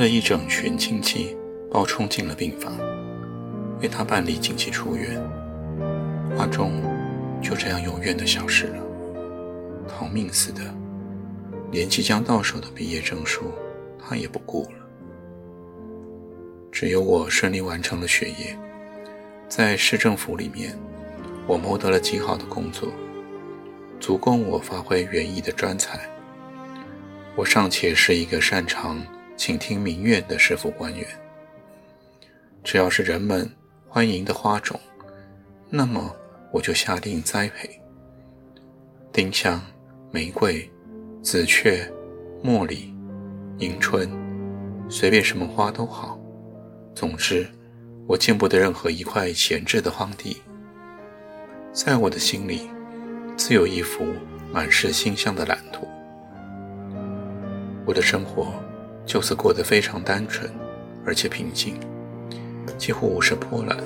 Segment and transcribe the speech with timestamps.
[0.00, 1.36] 的一整群亲戚
[1.70, 2.72] 暴冲进了病房，
[3.82, 5.22] 为他办理紧急出院。
[6.38, 6.82] 阿忠
[7.42, 8.82] 就这样永远的消失了，
[9.86, 10.62] 逃命似的，
[11.70, 13.52] 连即将到手的毕业证书
[13.98, 14.78] 他也不顾了。
[16.72, 18.56] 只有我顺利完成了学业，
[19.50, 20.74] 在市政府里面，
[21.46, 22.88] 我谋得了极好的工作。
[24.00, 26.00] 足供我发挥园艺的专才。
[27.36, 28.98] 我尚且是一个擅长
[29.40, 31.06] 请听民怨的市府官员。
[32.62, 33.50] 只要是人们
[33.88, 34.78] 欢迎的花种，
[35.70, 36.14] 那么
[36.52, 37.80] 我就下定栽培。
[39.10, 39.58] 丁香、
[40.10, 40.70] 玫瑰、
[41.22, 41.90] 紫雀、
[42.44, 42.94] 茉莉、
[43.60, 44.10] 迎春，
[44.90, 46.20] 随便什么花都好。
[46.94, 47.48] 总之，
[48.06, 50.36] 我见不得任何一块闲置的荒地。
[51.72, 52.68] 在我的心里。
[53.38, 54.04] 自有一幅
[54.52, 55.88] 满是馨香的蓝图。
[57.86, 58.52] 我的生活
[59.10, 60.48] 就此过得非常单纯，
[61.04, 61.74] 而且平静，
[62.78, 63.76] 几乎无甚波澜。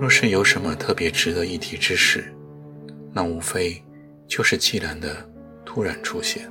[0.00, 2.34] 若是有什么特别值得一提之事，
[3.12, 3.80] 那无非
[4.26, 5.24] 就是季兰的
[5.64, 6.50] 突然出现。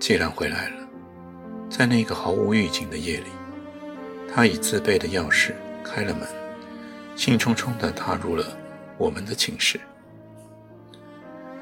[0.00, 0.88] 季兰回来了，
[1.70, 3.30] 在那个毫无预警的夜里，
[4.34, 5.52] 他以自备的钥匙
[5.84, 6.26] 开了门，
[7.14, 8.44] 兴冲冲地踏入了
[8.98, 9.78] 我们的寝室。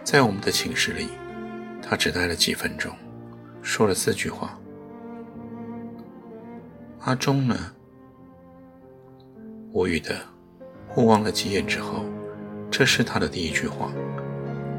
[0.02, 1.08] 在我们的寝室里，
[1.82, 2.90] 他只待了几分钟，
[3.64, 4.56] 说了四句话。
[7.00, 7.56] 阿忠呢？
[9.72, 10.14] 无语的
[10.86, 12.04] 互望了几眼之后，
[12.70, 13.90] 这是他的第一句话。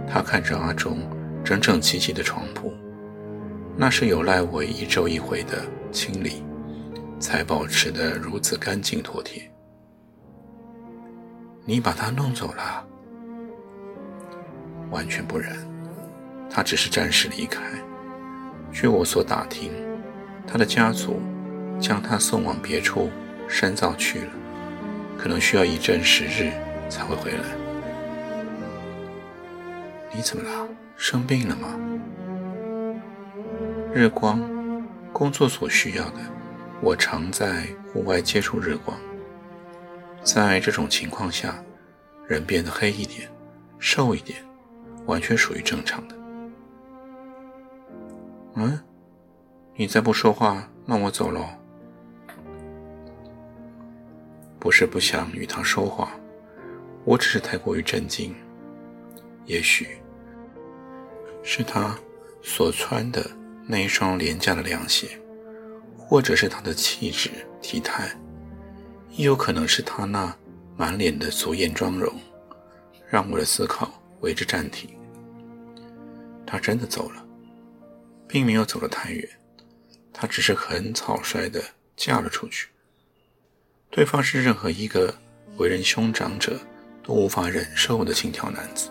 [0.07, 0.99] 他看着阿忠
[1.43, 2.71] 整整齐齐的床铺，
[3.75, 6.43] 那是有赖我一周一回的清理，
[7.19, 9.51] 才保持得如此干净妥帖。
[11.65, 12.85] 你把他弄走了？
[14.91, 15.57] 完全不然，
[16.51, 17.63] 他只是暂时离开。
[18.75, 19.71] 据我所打听，
[20.45, 21.21] 他的家族
[21.79, 23.09] 将他送往别处
[23.47, 24.27] 深造去了，
[25.17, 26.51] 可能需要一阵时日
[26.89, 27.45] 才会回来。
[30.13, 30.67] 你怎么了？
[30.97, 31.79] 生病了吗？
[33.93, 34.41] 日光，
[35.13, 36.19] 工作所需要的，
[36.81, 38.97] 我常在户外接触日光。
[40.21, 41.63] 在这种情况下，
[42.27, 43.29] 人变得黑一点，
[43.79, 44.37] 瘦一点。
[45.05, 46.24] 完全属于正常的。
[48.55, 48.79] 嗯，
[49.75, 51.45] 你再不说话，那我走喽。
[54.59, 56.11] 不是不想与他说话，
[57.03, 58.33] 我只是太过于震惊。
[59.45, 59.99] 也许
[61.43, 61.95] 是他
[62.41, 63.29] 所穿的
[63.67, 65.19] 那一双廉价的凉鞋，
[65.97, 67.29] 或者是他的气质
[67.61, 68.09] 体态，
[69.11, 70.33] 亦有可能是他那
[70.77, 72.11] 满脸的俗艳妆容，
[73.09, 74.89] 让我的思考为之暂停。
[76.45, 77.24] 他真的走了，
[78.27, 79.27] 并没有走得太远，
[80.13, 81.63] 他只是很草率地
[81.95, 82.67] 嫁了出去。
[83.89, 85.13] 对方是任何一个
[85.57, 86.59] 为人兄长者
[87.03, 88.89] 都无法忍受的轻佻男子。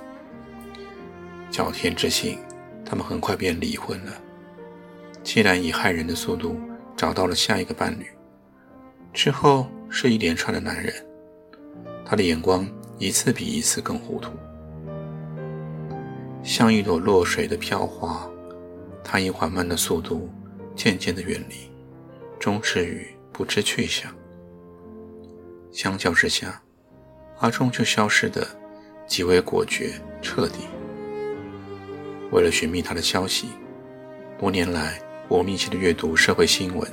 [1.51, 2.39] 较天之幸，
[2.85, 4.13] 他们很快便离婚了。
[5.23, 6.61] 既然以骇人的速度
[6.97, 8.07] 找到了下一个伴侣，
[9.13, 10.95] 之后是一连串的男人，
[12.05, 12.67] 他的眼光
[12.99, 14.33] 一次比一次更糊涂。
[16.43, 18.29] 像一朵落水的飘花，
[19.05, 20.29] 他以缓慢的速度
[20.75, 21.71] 渐渐地远离，
[22.41, 24.13] 终至于不知去向。
[25.71, 26.63] 相较之下，
[27.39, 28.47] 阿忠就消失得
[29.07, 29.93] 极为果决
[30.23, 30.61] 彻底。
[32.33, 33.49] 为了寻觅他的消息，
[34.39, 34.99] 多年来
[35.29, 36.91] 我密切地阅读社会新闻，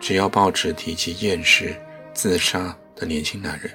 [0.00, 1.74] 只要报纸提及厌世、
[2.12, 3.70] 自杀的年轻男人，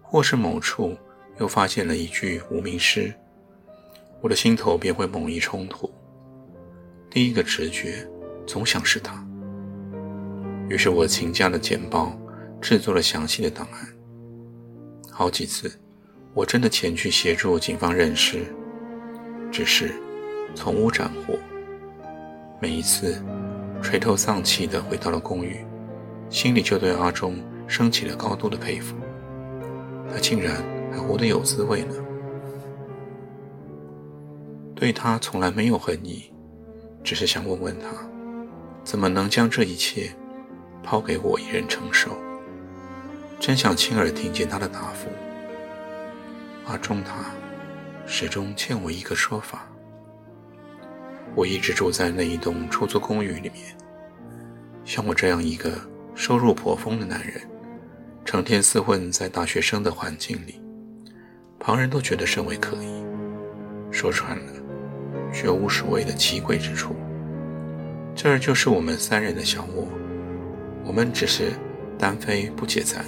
[0.00, 0.96] 或是某处
[1.38, 3.12] 又发现了一具无名尸。
[4.20, 5.90] 我的心头便会猛一冲突，
[7.10, 8.08] 第一个直觉
[8.46, 9.26] 总想是他。
[10.68, 12.16] 于是我请假了简报，
[12.60, 13.86] 制作了详细的档案。
[15.10, 15.68] 好几次，
[16.32, 18.44] 我真的前去协助警方认尸，
[19.50, 19.92] 只是
[20.54, 21.36] 从无斩获。
[22.62, 23.20] 每一次
[23.82, 25.64] 垂头丧气地回到了公寓，
[26.28, 27.36] 心里就对阿忠
[27.66, 28.94] 升起了高度的佩服。
[30.08, 30.62] 他竟然
[30.92, 31.94] 还活得有滋味呢。
[34.76, 36.32] 对他从来没有恨意，
[37.02, 37.88] 只是想问问他，
[38.84, 40.12] 怎么能将这一切
[40.82, 42.16] 抛给我一人承受？
[43.38, 45.08] 真想亲耳听见他的答复。
[46.66, 47.24] 阿忠他
[48.06, 49.66] 始终欠我一个说法。
[51.34, 53.76] 我一直住在那一栋出租公寓里面，
[54.84, 55.72] 像我这样一个
[56.14, 57.40] 收入颇丰的男人，
[58.24, 60.60] 成天厮混在大学生的环境里，
[61.58, 63.04] 旁人都觉得甚为可疑。
[63.90, 64.52] 说穿了，
[65.32, 66.94] 绝无所谓的奇怪之处。
[68.14, 69.88] 这儿就是我们三人的小窝，
[70.84, 71.52] 我们只是
[71.98, 73.04] 单飞不解散。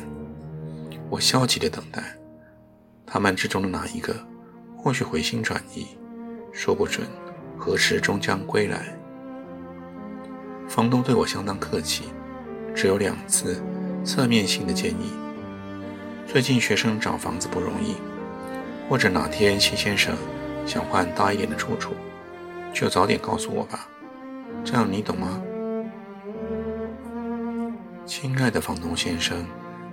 [1.11, 2.03] 我消极的等待，
[3.05, 4.15] 他们之中的哪一个，
[4.77, 5.87] 或许回心转意，
[6.53, 7.07] 说不准。
[7.59, 8.97] 何时终将归来？
[10.69, 12.05] 房东对我相当客气，
[12.75, 13.63] 只有两次
[14.05, 15.13] 侧面性的建议：
[16.27, 17.97] 最近学生找房子不容易，
[18.89, 20.17] 或者哪天齐先生
[20.67, 21.93] 想换大一点的住处，
[22.73, 23.89] 就早点告诉我吧。
[24.65, 25.43] 这样你懂吗？
[28.05, 29.47] 亲爱的房东先生，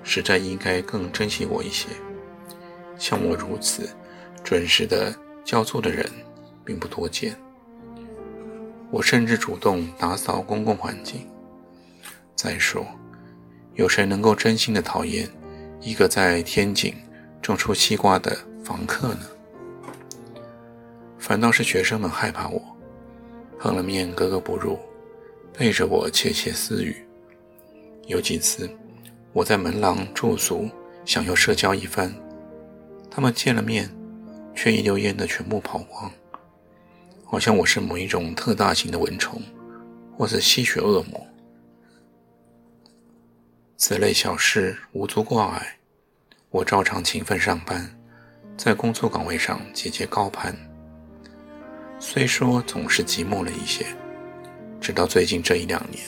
[0.03, 1.87] 实在应该更珍惜我一些。
[2.97, 3.89] 像我如此
[4.43, 5.15] 准时的
[5.45, 6.05] 交租的人，
[6.65, 7.35] 并不多见。
[8.91, 11.27] 我甚至主动打扫公共环境。
[12.35, 12.85] 再说，
[13.75, 15.29] 有谁能够真心的讨厌
[15.79, 16.93] 一个在天井
[17.41, 19.25] 种出西瓜的房客呢？
[21.29, 22.59] 反倒是学生们害怕我，
[23.59, 24.79] 碰了面格格不入，
[25.55, 27.05] 背着我窃窃私语。
[28.07, 28.67] 有几次，
[29.31, 30.67] 我在门廊驻足，
[31.05, 32.11] 想要社交一番，
[33.11, 33.87] 他们见了面，
[34.55, 36.11] 却一溜烟的全部跑光。
[37.23, 39.39] 好像我是某一种特大型的蚊虫，
[40.17, 41.27] 或是吸血恶魔。
[43.77, 45.77] 此类小事无足挂碍，
[46.49, 47.87] 我照常勤奋上班，
[48.57, 50.68] 在工作岗位上节节高攀。
[51.99, 53.85] 虽说总是寂寞了一些，
[54.79, 56.01] 直到最近这一两年，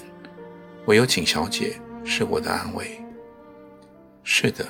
[0.85, 2.99] 唯有景小姐是我的安慰。
[4.23, 4.65] 是的，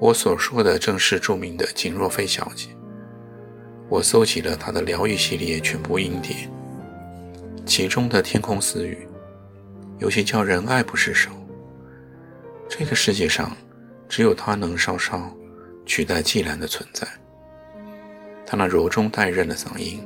[0.00, 2.68] 我所说的正是著名的景若飞小姐。
[3.88, 6.50] 我搜集了她的疗愈系列全部音碟，
[7.64, 9.06] 其中的《天空私语》
[10.00, 11.30] 有些叫人爱不释手。
[12.68, 13.56] 这个世界上，
[14.08, 15.32] 只有他能稍稍
[15.86, 17.06] 取代季兰的存在。
[18.44, 20.04] 他那柔中带韧的嗓音，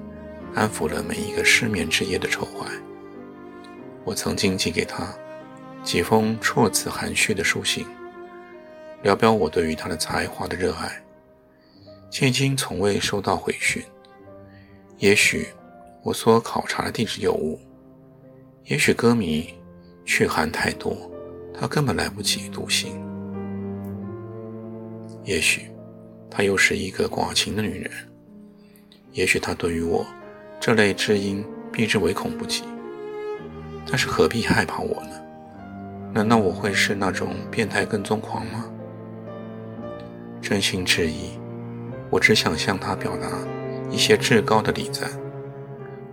[0.59, 2.67] 安抚了每一个失眠之夜的愁怀。
[4.05, 5.15] 我曾经寄给他
[5.85, 7.87] 几封措辞含蓄的书信，
[9.05, 11.01] 聊表我对于他的才华的热爱。
[12.11, 13.81] 迄今从未收到回讯，
[14.97, 15.47] 也许
[16.03, 17.61] 我所考察的地址有误，
[18.65, 19.55] 也许歌迷
[20.05, 21.09] 去函太多，
[21.55, 23.01] 他根本来不及读信，
[25.23, 25.71] 也许
[26.29, 27.93] 她又是一个寡情的女人，
[29.13, 30.05] 也许她对于我
[30.61, 32.65] 这类知音避之唯恐不及。
[33.87, 35.11] 但是何必害怕我呢？
[36.13, 38.65] 难道我会是那种变态跟踪狂吗？
[40.41, 41.39] 真心质疑。
[42.11, 43.29] 我只想向他表达
[43.91, 45.11] 一些至高的礼赞，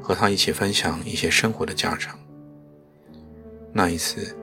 [0.01, 2.19] 和他一起分享一些生活的家常。
[3.71, 4.35] 那一次，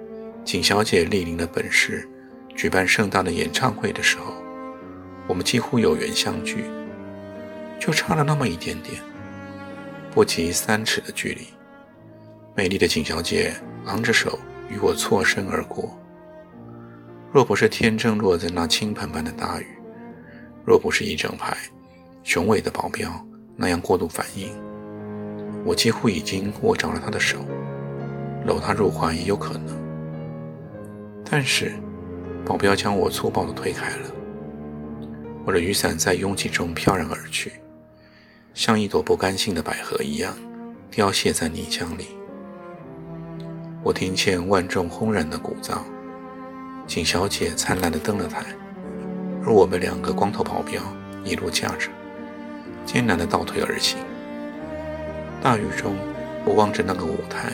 [0.44, 2.08] 景小姐莅临了本市
[2.54, 4.32] 举办盛大的演唱会的时候，
[5.26, 6.64] 我们几乎有缘相聚，
[7.78, 8.96] 就差了那么一点点，
[10.12, 11.46] 不及三尺的距离。
[12.54, 13.54] 美丽的景小姐
[13.86, 14.38] 昂着手
[14.68, 15.98] 与我错身而过，
[17.32, 19.66] 若不是天正落在那倾盆般的大雨。
[20.64, 21.56] 若不是一整排
[22.22, 23.10] 雄伟的保镖
[23.56, 24.48] 那样过度反应，
[25.64, 27.38] 我几乎已经握着了他的手，
[28.46, 29.76] 搂他入怀也有可能。
[31.28, 31.72] 但是，
[32.44, 34.10] 保镖将我粗暴地推开了，
[35.44, 37.52] 我的雨伞在拥挤中飘然而去，
[38.54, 40.34] 像一朵不甘心的百合一样
[40.90, 42.08] 凋谢在泥浆里。
[43.82, 45.78] 我听见万众轰然的鼓噪，
[46.86, 48.44] 景小姐灿烂地登了台。
[49.44, 50.80] 而我们两个光头保镖
[51.24, 51.88] 一路架着，
[52.84, 53.98] 艰难地倒退而行。
[55.42, 55.96] 大雨中，
[56.44, 57.50] 我望着那个舞台，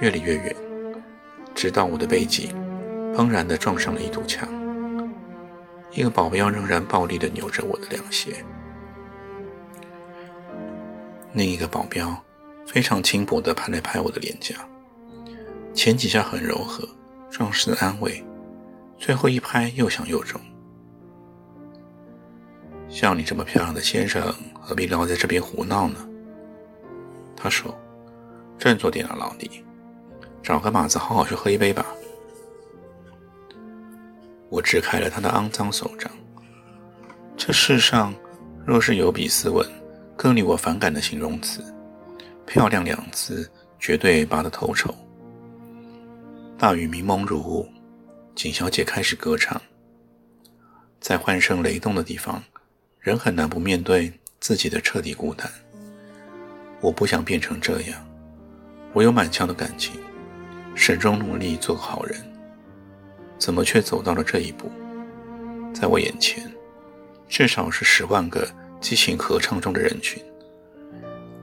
[0.00, 0.56] 越离越远，
[1.54, 2.54] 直到我的背脊
[3.14, 4.48] 砰然地撞上了一堵墙。
[5.92, 8.42] 一个保镖仍然暴力地扭着我的凉鞋，
[11.36, 12.16] 另一个保镖
[12.66, 14.54] 非常轻薄地拍了拍我的脸颊，
[15.74, 16.88] 前几下很柔和，
[17.30, 18.24] 壮士的安慰，
[18.96, 20.40] 最后一拍又响又重。
[22.88, 26.08] 像你这么漂亮的先生，何必留在这边胡闹呢？
[27.36, 27.78] 他说
[28.56, 29.62] ：“振作点啊，老弟，
[30.42, 31.84] 找个马子好好去喝一杯吧。”
[34.48, 36.10] 我支开了他的肮脏手掌。
[37.36, 38.14] 这世上
[38.64, 39.68] 若是有比斯文
[40.16, 41.62] 更令我反感的形容词。
[42.46, 44.94] 漂亮两字绝对拔得头筹。
[46.56, 47.68] 大雨迷蒙如雾，
[48.34, 49.60] 景小姐开始歌唱。
[51.00, 52.42] 在欢声雷动的地方，
[52.98, 55.50] 人很难不面对自己的彻底孤单。
[56.80, 58.06] 我不想变成这样。
[58.92, 60.00] 我有满腔的感情，
[60.74, 62.18] 始终努力做个好人，
[63.38, 64.70] 怎么却走到了这一步？
[65.74, 66.50] 在我眼前，
[67.28, 68.48] 至少是十万个
[68.80, 70.22] 激情合唱中的人群，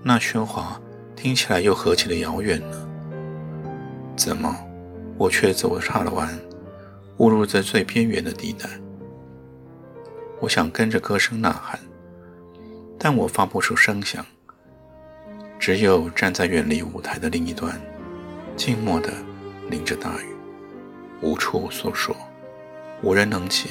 [0.01, 0.79] 那喧哗
[1.15, 2.89] 听起来又何其的遥远呢？
[4.15, 4.55] 怎么，
[5.17, 6.29] 我却走岔了弯，
[7.17, 8.69] 误入在最边缘的地带？
[10.39, 11.79] 我想跟着歌声呐喊，
[12.97, 14.25] 但我发不出声响。
[15.59, 17.79] 只有站在远离舞台的另一端，
[18.55, 19.11] 静默地
[19.69, 20.25] 淋着大雨，
[21.21, 22.15] 无处诉说，
[23.01, 23.69] 无人能解。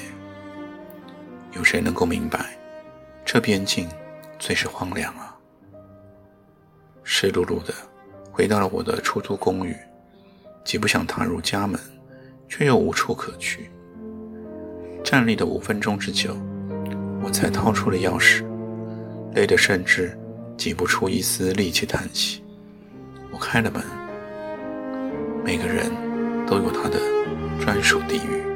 [1.52, 2.56] 有谁能够明白，
[3.32, 3.88] 这边境
[4.38, 5.34] 最是荒凉啊！
[7.02, 7.72] 湿漉漉的
[8.30, 9.74] 回到了我的出租公寓，
[10.66, 11.80] 既不想踏入家门，
[12.46, 13.70] 却又无处可去。
[15.02, 16.36] 站立了五分钟之久，
[17.22, 18.44] 我才掏出了钥匙，
[19.34, 20.14] 累得甚至
[20.58, 22.44] 挤不出一丝力气叹息。
[23.32, 23.82] 我开了门，
[25.42, 25.90] 每个人
[26.46, 27.00] 都有他的
[27.64, 28.51] 专属地狱。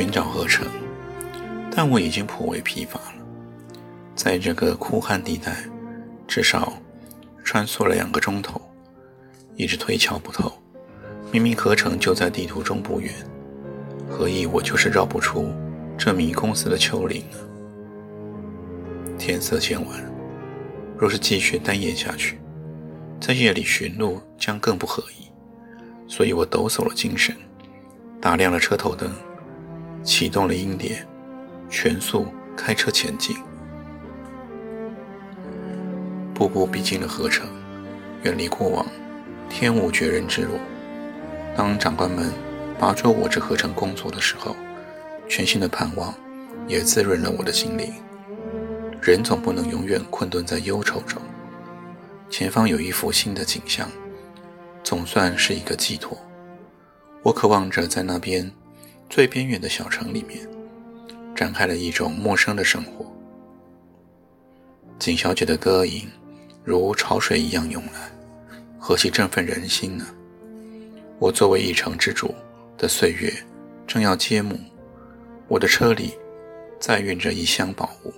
[0.00, 0.66] 寻找合成，
[1.70, 3.12] 但我已经颇为疲乏了。
[4.14, 5.54] 在这个酷旱地带，
[6.26, 6.72] 至少
[7.44, 8.58] 穿梭了两个钟头，
[9.56, 10.50] 一直推敲不透。
[11.30, 13.12] 明明合成就在地图中不远，
[14.08, 15.52] 何以我就是绕不出
[15.98, 17.36] 这迷宫似的丘陵呢？
[19.18, 20.02] 天色渐晚，
[20.96, 22.40] 若是继续单夜下去，
[23.20, 25.30] 在夜里寻路将更不合宜。
[26.08, 27.36] 所以我抖擞了精神，
[28.18, 29.12] 打亮了车头灯。
[30.10, 31.06] 启动了鹰蝶，
[31.68, 32.26] 全速
[32.56, 33.36] 开车前进，
[36.34, 37.48] 步步逼近了合成，
[38.24, 38.84] 远离过往，
[39.48, 40.54] 天无绝人之路。
[41.56, 42.32] 当长官们
[42.76, 44.56] 拔擢我至合成工作的时候，
[45.28, 46.12] 全新的盼望
[46.66, 47.92] 也滋润了我的心灵。
[49.00, 51.22] 人总不能永远困顿在忧愁中，
[52.28, 53.88] 前方有一幅新的景象，
[54.82, 56.18] 总算是一个寄托。
[57.22, 58.52] 我渴望着在那边。
[59.10, 60.48] 最边缘的小城里面，
[61.34, 63.04] 展开了一种陌生的生活。
[65.00, 66.08] 景小姐的歌吟
[66.62, 68.12] 如潮水一样涌来，
[68.78, 70.06] 何其振奋人心呢？
[71.18, 72.32] 我作为一城之主
[72.78, 73.32] 的岁月
[73.84, 74.56] 正要揭幕，
[75.48, 76.14] 我的车里
[76.78, 78.14] 载运着一箱宝物，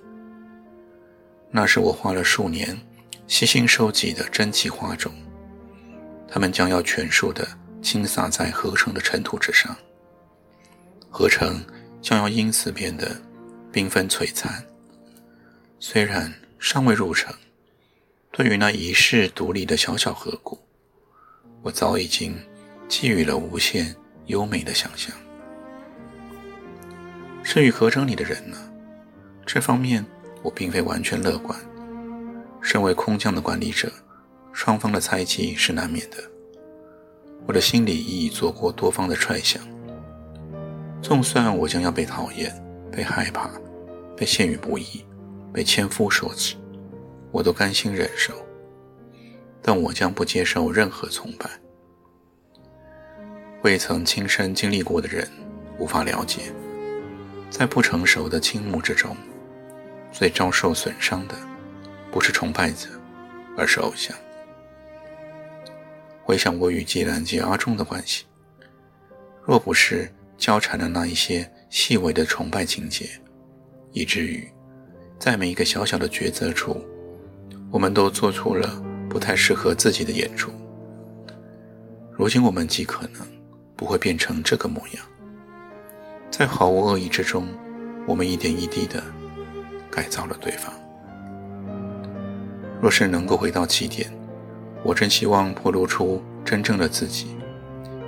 [1.50, 2.78] 那是我花了数年
[3.26, 5.10] 悉心收集的珍奇花种，
[6.28, 7.48] 它们将要全数的
[7.80, 9.74] 倾洒在合成的尘土之上。
[11.12, 11.62] 合成
[12.00, 13.14] 将要因此变得
[13.70, 14.64] 缤纷璀璨。
[15.78, 17.32] 虽然尚未入城，
[18.30, 20.58] 对于那遗世独立的小小河谷，
[21.60, 22.34] 我早已经
[22.88, 23.94] 寄予了无限
[24.26, 25.14] 优美的想象。
[27.44, 28.56] 至于合成里的人呢？
[29.44, 30.04] 这方面
[30.42, 31.58] 我并非完全乐观。
[32.62, 33.92] 身为空降的管理者，
[34.52, 36.16] 双方的猜忌是难免的。
[37.46, 39.60] 我的心里已做过多方的揣想。
[41.02, 42.54] 纵算我将要被讨厌、
[42.92, 43.50] 被害怕、
[44.16, 45.04] 被陷于不义、
[45.52, 46.54] 被千夫所指，
[47.32, 48.32] 我都甘心忍受。
[49.60, 51.50] 但我将不接受任何崇拜。
[53.62, 55.28] 未曾亲身经历过的人
[55.78, 56.52] 无法了解，
[57.50, 59.16] 在不成熟的倾慕之中，
[60.12, 61.34] 最遭受损伤的
[62.10, 62.88] 不是崇拜者，
[63.56, 64.16] 而是偶像。
[66.22, 68.24] 回想我与纪兰及阿忠的关系，
[69.44, 70.08] 若不是……
[70.42, 73.08] 交缠的那一些细微的崇拜情节，
[73.92, 74.44] 以至于
[75.16, 76.84] 在每一个小小的抉择处，
[77.70, 80.50] 我们都做出了不太适合自己的演出。
[82.10, 83.24] 如今我们极可能
[83.76, 85.06] 不会变成这个模样，
[86.28, 87.46] 在毫无恶意之中，
[88.04, 89.00] 我们一点一滴的
[89.92, 90.74] 改造了对方。
[92.80, 94.12] 若是能够回到起点，
[94.82, 97.36] 我真希望暴露出真正的自己，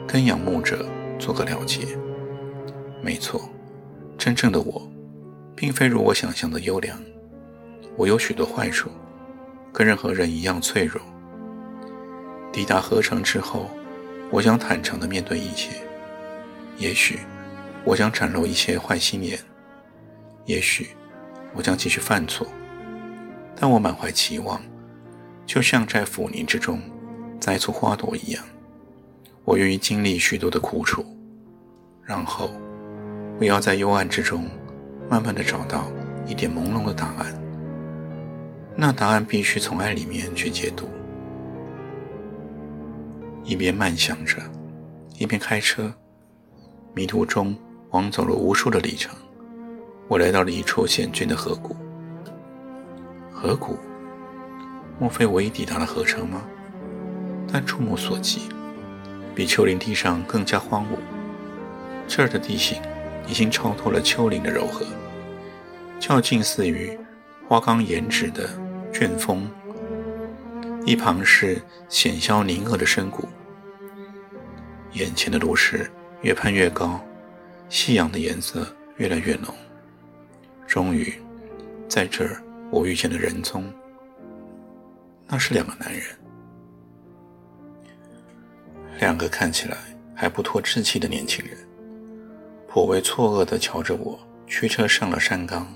[0.04, 0.84] 跟仰慕者
[1.16, 1.96] 做个了结。
[3.04, 3.46] 没错，
[4.16, 4.90] 真正的我，
[5.54, 6.98] 并非如我想象的优良。
[7.98, 8.88] 我有许多坏处，
[9.74, 10.98] 跟任何人一样脆弱。
[12.50, 13.68] 抵达合成之后，
[14.30, 15.82] 我将坦诚地面对一切。
[16.78, 17.18] 也许，
[17.84, 19.38] 我将展露一些坏心眼；
[20.46, 20.88] 也许，
[21.52, 22.46] 我将继续犯错。
[23.54, 24.62] 但我满怀期望，
[25.44, 26.80] 就像在腐泥之中
[27.38, 28.42] 栽出花朵一样。
[29.44, 31.04] 我愿意经历许多的苦楚，
[32.02, 32.50] 然后
[33.38, 34.48] 我要在幽暗之中，
[35.10, 35.90] 慢慢的找到
[36.26, 37.34] 一点朦胧的答案。
[38.76, 40.88] 那答案必须从爱里面去解读。
[43.42, 44.38] 一边慢想着，
[45.18, 45.92] 一边开车，
[46.94, 47.56] 迷途中
[47.90, 49.14] 往走了无数的里程，
[50.08, 51.76] 我来到了一处险峻的河谷。
[53.32, 53.76] 河谷？
[54.98, 56.42] 莫非我已抵达了河城吗？
[57.52, 58.42] 但触目所及。
[59.34, 60.96] 比丘陵地上更加荒芜，
[62.06, 62.80] 这儿的地形
[63.26, 64.86] 已经超脱了丘陵的柔和，
[65.98, 66.98] 较近似于
[67.48, 68.48] 花岗岩质的
[68.92, 69.48] 卷峰。
[70.86, 73.26] 一旁是险峻凝壑的深谷，
[74.92, 75.90] 眼前的路势
[76.20, 77.00] 越攀越高，
[77.70, 78.66] 夕阳的颜色
[78.96, 79.54] 越来越浓。
[80.66, 81.14] 终于，
[81.88, 83.64] 在这儿我遇见了仁宗，
[85.26, 86.02] 那是两个男人。
[89.00, 89.76] 两个看起来
[90.14, 91.56] 还不脱稚气的年轻人，
[92.74, 95.72] 颇为错愕地瞧着我驱车上了山岗。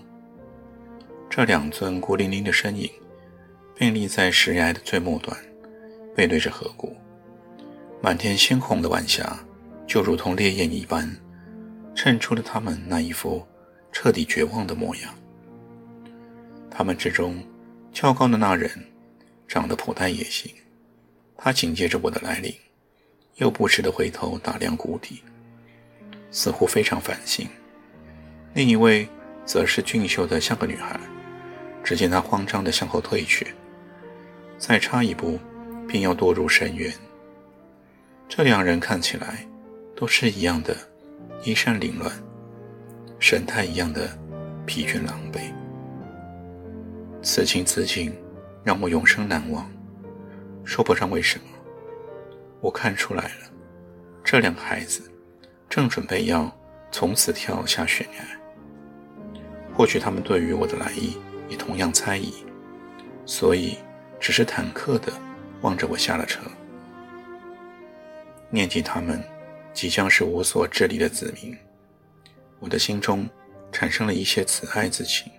[1.31, 2.91] 这两尊孤零零的身影，
[3.73, 5.39] 并立在石崖的最末端，
[6.17, 6.97] 背对着河谷。
[8.03, 9.39] 满天鲜红的晚霞，
[9.87, 11.09] 就如同烈焰一般，
[11.95, 13.47] 衬出了他们那一副
[13.93, 15.15] 彻底绝望的模样。
[16.69, 17.41] 他们之中，
[17.93, 18.69] 较高的那人，
[19.47, 20.53] 长得颇带野性。
[21.37, 22.53] 他紧接着我的来临。
[23.37, 25.23] 又不时地回头打量谷底，
[26.31, 27.49] 似乎非常烦心。
[28.55, 29.09] 另一位
[29.45, 30.99] 则是俊秀的像个女孩，
[31.85, 33.55] 只见她慌张地向后退去，
[34.59, 35.39] 再差一步
[35.87, 36.93] 便要堕入深渊。
[38.29, 39.47] 这两人看起来
[39.97, 40.77] 都是一样的
[41.45, 42.13] 衣衫凌乱，
[43.19, 44.09] 神态一样的
[44.67, 45.53] 疲倦狼狈。
[47.23, 48.15] 此情此景
[48.63, 49.71] 让我永生难忘，
[50.65, 51.45] 说不上为什么。
[52.61, 53.51] 我看出来了，
[54.23, 55.11] 这两个孩子
[55.69, 56.51] 正准备要
[56.91, 58.25] 从此跳下悬崖。
[59.75, 61.17] 或许他们对于我的来意
[61.49, 62.33] 也同样猜疑，
[63.25, 63.79] 所以
[64.19, 65.13] 只是忐忑地
[65.61, 66.41] 望着我下了车。
[68.51, 69.23] 念及他们
[69.73, 71.57] 即将是无所治理的子民，
[72.59, 73.29] 我的心中
[73.71, 75.31] 产生了一些慈爱之情，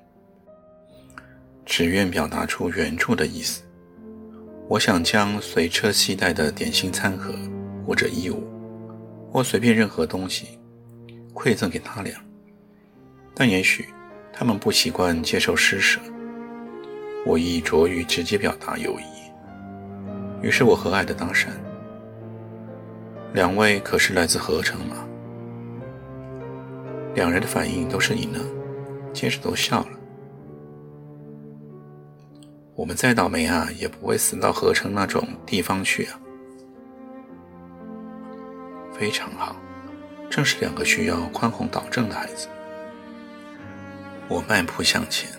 [1.65, 3.63] 只愿表达出援助的意思。
[4.67, 7.33] 我想将随车携带的点心餐盒，
[7.85, 8.47] 或者衣物，
[9.31, 10.59] 或随便任何东西，
[11.33, 12.13] 馈赠给他俩。
[13.33, 13.87] 但也许
[14.33, 15.99] 他们不习惯接受施舍，
[17.25, 19.03] 我亦着于直接表达友谊。
[20.41, 21.47] 于是我和蔼地搭讪
[23.33, 24.95] ：“两位可是来自合成吗？”
[27.15, 28.39] 两人的反应都是你呢，
[29.13, 29.89] 接着都笑了。
[32.75, 36.19] 我们再倒霉啊，也不会死到合成那种地方去啊。
[38.99, 39.55] 非常好，
[40.29, 42.49] 正是两个需要宽宏导正的孩子。
[44.27, 45.29] 我迈步向前，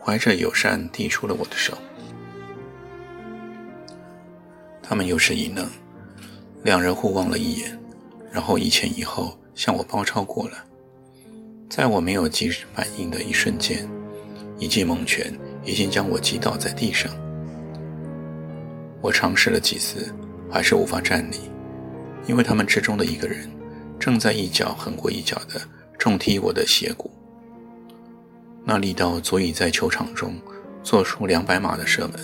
[0.00, 1.78] 怀着友善递出了我的手。
[4.82, 5.64] 他们又是一愣，
[6.64, 7.78] 两人互望了一眼，
[8.32, 10.58] 然后一前一后向我包抄过来。
[11.68, 13.88] 在我没有及时反应的一瞬间，
[14.58, 15.32] 一记猛拳。
[15.62, 17.12] 已经将我击倒在地上。
[19.02, 20.10] 我尝试了几次，
[20.50, 21.36] 还是无法站立，
[22.26, 23.50] 因为他们之中的一个人
[23.98, 25.60] 正在一脚横过一脚的
[25.98, 27.10] 重踢我的鞋骨，
[28.64, 30.34] 那力道足以在球场中
[30.82, 32.14] 做出两百码的射门。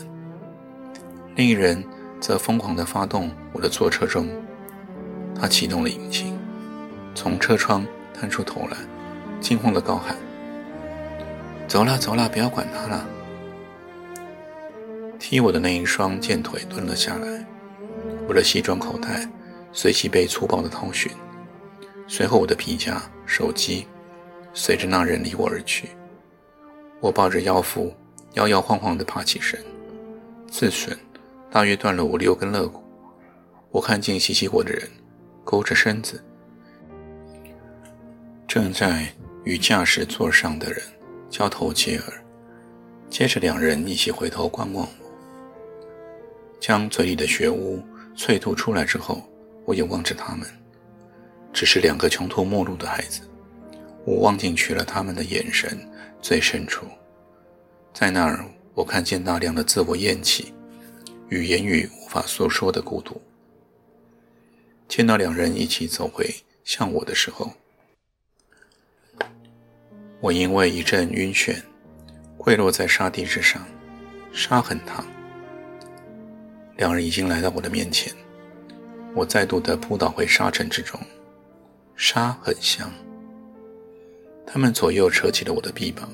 [1.35, 1.85] 另一人
[2.21, 4.27] 则疯狂地发动我的坐车中，
[5.39, 6.39] 他启动了引擎，
[7.15, 8.77] 从车窗探出头来，
[9.41, 10.17] 惊慌地高喊
[11.69, 13.07] ：“走了，走了，不要管他了。”
[15.21, 17.45] 踢我的那一双健腿蹲了下来，
[18.27, 19.29] 我的西装口袋
[19.77, 21.13] 随即被粗暴的掏寻，
[22.09, 23.87] 随后我的皮夹、手机
[24.55, 25.91] 随着那人离我而去。
[26.99, 27.95] 我抱着腰腹，
[28.33, 29.63] 摇摇晃晃地爬起身，
[30.51, 30.99] 自损
[31.51, 32.83] 大约断了五六根肋骨。
[33.71, 34.89] 我看见袭击我的人
[35.45, 36.25] 勾着身子，
[38.49, 39.07] 正在
[39.45, 40.83] 与驾驶座上的人
[41.29, 42.25] 交头接耳，
[43.11, 45.07] 接着两人一起回头观望我。
[46.59, 47.85] 将嘴里的血污
[48.17, 49.23] 啐吐出来之后，
[49.67, 50.49] 我也望着他们，
[51.53, 53.21] 只是两个穷途末路的孩子。
[54.07, 55.77] 我望进去了他们的眼神
[56.23, 56.87] 最深处，
[57.93, 60.55] 在那儿，我看见大量的自我厌弃
[61.29, 63.21] 与言语无法诉说的孤独。
[64.87, 67.53] 见到两人一起走回向我的时候，
[70.21, 71.57] 我因为一阵晕眩，
[72.39, 73.67] 跪落在沙地之上，
[74.33, 75.05] 沙很烫。
[76.77, 78.15] 两人已经来到我的面前，
[79.17, 81.01] 我再度的扑倒回沙尘之中，
[81.97, 82.93] 沙很香。
[84.47, 86.07] 他们左右扯起了我的臂膀，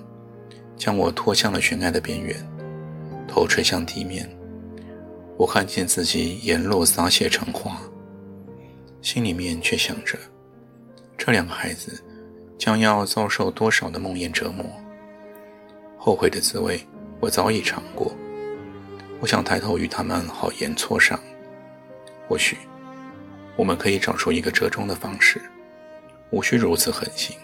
[0.76, 2.36] 将我拖向了悬崖的边缘，
[3.26, 4.30] 头垂向地面。
[5.36, 7.76] 我看见自己沿路洒血成花，
[9.00, 10.16] 心里面却想着，
[11.18, 12.00] 这两个孩子
[12.56, 14.64] 将要遭受多少的梦魇折磨。
[15.98, 16.80] 后悔的滋味，
[17.18, 18.14] 我早已尝过。
[19.18, 21.18] 我想抬头与他们好言磋商，
[22.28, 22.56] 或许
[23.56, 25.40] 我们可以找出一个折中的方式，
[26.30, 27.36] 无需如此狠心。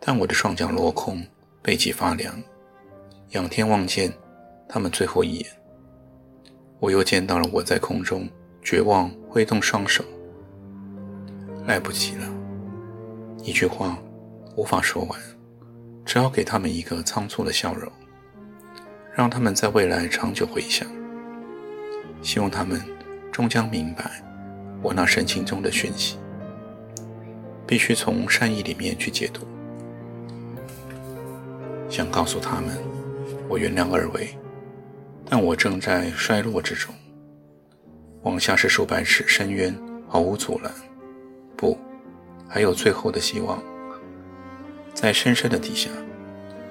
[0.00, 1.24] 但我的双脚落空，
[1.62, 2.34] 背脊发凉，
[3.30, 4.12] 仰天望见
[4.68, 5.46] 他们最后一眼，
[6.80, 8.28] 我又见到了我在空中
[8.62, 10.02] 绝望挥动双手，
[11.66, 12.26] 来不及了，
[13.44, 13.96] 一句话
[14.56, 15.20] 无法说完，
[16.04, 17.90] 只好给他们一个仓促的笑容。
[19.14, 20.88] 让他们在未来长久回想，
[22.22, 22.80] 希望他们
[23.30, 24.10] 终将明白
[24.82, 26.18] 我那神情中的讯息，
[27.66, 29.46] 必须从善意里面去解读。
[31.88, 32.76] 想告诉他们，
[33.48, 34.36] 我原谅二位，
[35.24, 36.92] 但我正在衰落之中，
[38.22, 39.74] 往下是数百尺深渊，
[40.08, 40.72] 毫无阻拦。
[41.56, 41.78] 不，
[42.48, 43.62] 还有最后的希望。
[44.92, 45.88] 在深深的底下，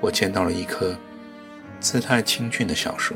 [0.01, 0.95] 我见到了一棵。
[1.79, 3.15] 姿态清俊的小树，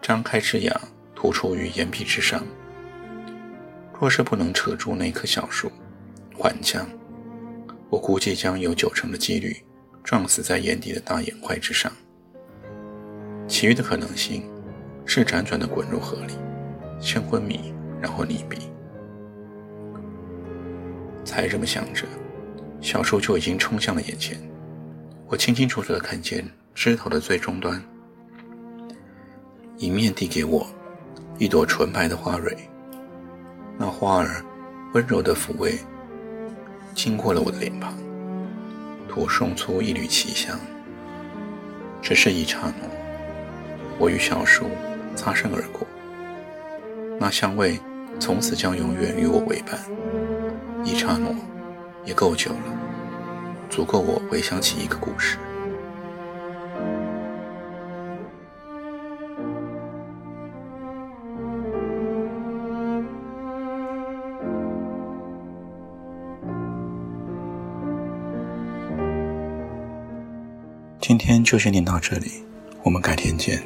[0.00, 0.74] 张开枝桠，
[1.14, 2.42] 突出于岩壁之上。
[4.02, 5.70] 若是不能扯住那棵小树，
[6.36, 6.84] 缓降，
[7.88, 9.56] 我估计将有九成的几率
[10.02, 11.92] 撞死在眼底的大岩块之上。
[13.46, 14.42] 其余的可能性
[15.06, 16.34] 是辗转的滚入河里，
[17.00, 18.58] 先昏迷，然后溺毙。
[21.24, 22.04] 才这么想着，
[22.80, 24.36] 小树就已经冲向了眼前。
[25.28, 26.44] 我清清楚楚地看见。
[26.74, 27.80] 枝头的最终端，
[29.76, 30.66] 迎面递给我
[31.38, 32.56] 一朵纯白的花蕊。
[33.78, 34.44] 那花儿
[34.94, 35.78] 温柔的抚慰，
[36.94, 37.94] 经过了我的脸庞，
[39.08, 40.58] 吐送出一缕奇香。
[42.00, 42.88] 只是一刹那，
[43.98, 44.66] 我与小树
[45.14, 45.86] 擦身而过，
[47.18, 47.78] 那香味
[48.18, 49.78] 从此将永远与我为伴。
[50.84, 51.34] 一刹那，
[52.04, 52.78] 也够久了，
[53.70, 55.38] 足够我回想起一个故事。
[71.12, 72.30] 今天就先念到这里，
[72.82, 73.62] 我们改天见。